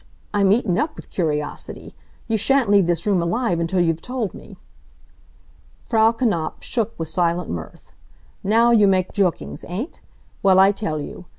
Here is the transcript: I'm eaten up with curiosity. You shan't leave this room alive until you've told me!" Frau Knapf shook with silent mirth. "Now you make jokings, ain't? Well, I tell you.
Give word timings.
I'm 0.33 0.51
eaten 0.51 0.79
up 0.79 0.95
with 0.95 1.11
curiosity. 1.11 1.93
You 2.27 2.35
shan't 2.35 2.71
leave 2.71 2.87
this 2.87 3.05
room 3.05 3.21
alive 3.21 3.59
until 3.59 3.79
you've 3.79 4.01
told 4.01 4.33
me!" 4.33 4.57
Frau 5.79 6.11
Knapf 6.11 6.63
shook 6.63 6.97
with 6.97 7.07
silent 7.07 7.51
mirth. 7.51 7.93
"Now 8.43 8.71
you 8.71 8.87
make 8.87 9.13
jokings, 9.13 9.63
ain't? 9.67 10.01
Well, 10.41 10.57
I 10.57 10.71
tell 10.71 10.99
you. 10.99 11.25